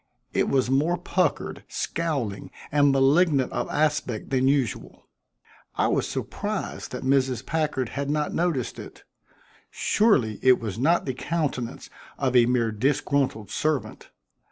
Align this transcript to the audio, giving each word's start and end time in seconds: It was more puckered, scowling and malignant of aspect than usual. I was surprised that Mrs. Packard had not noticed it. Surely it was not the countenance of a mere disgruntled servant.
It 0.33 0.49
was 0.49 0.67
more 0.67 0.97
puckered, 0.97 1.63
scowling 1.67 2.49
and 2.71 2.91
malignant 2.91 3.51
of 3.51 3.69
aspect 3.69 4.31
than 4.31 4.47
usual. 4.47 5.05
I 5.75 5.89
was 5.89 6.07
surprised 6.07 6.89
that 6.91 7.03
Mrs. 7.03 7.45
Packard 7.45 7.89
had 7.89 8.09
not 8.09 8.33
noticed 8.33 8.79
it. 8.79 9.03
Surely 9.69 10.39
it 10.41 10.59
was 10.59 10.79
not 10.79 11.05
the 11.05 11.13
countenance 11.13 11.87
of 12.17 12.35
a 12.35 12.47
mere 12.47 12.71
disgruntled 12.71 13.51
servant. 13.51 14.09